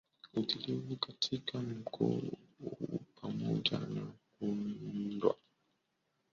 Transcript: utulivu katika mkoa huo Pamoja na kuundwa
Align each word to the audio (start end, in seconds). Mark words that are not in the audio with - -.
utulivu 0.33 0.95
katika 0.97 1.59
mkoa 1.59 2.07
huo 2.59 2.99
Pamoja 3.21 3.79
na 3.79 4.01
kuundwa 4.39 5.35